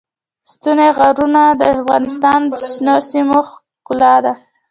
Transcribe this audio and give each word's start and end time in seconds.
ستوني 0.51 0.87
غرونه 0.97 1.43
د 1.59 1.61
افغانستان 1.75 2.39
د 2.47 2.53
شنو 2.69 2.95
سیمو 3.11 3.39
ښکلا 3.49 4.15
ده. 4.25 4.33